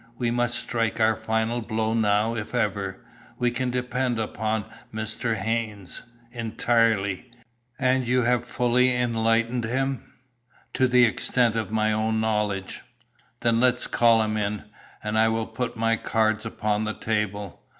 [0.17, 3.05] We must strike our final blow now if ever.
[3.37, 5.35] We can depend upon Mr.
[5.35, 7.29] Haynes." "Entirely."
[7.77, 10.01] "And you have fully enlightened him?"
[10.73, 12.81] "To the extent of my own knowledge?"
[13.41, 14.63] "Then let's call him in,
[15.03, 17.61] and I will put my cards upon the table.